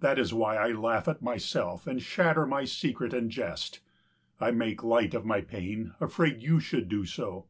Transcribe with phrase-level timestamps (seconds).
[0.00, 3.78] That is why I laugh at myself and shatter my secret in jest.
[4.40, 7.46] I make light of my pain, afraid you should do so.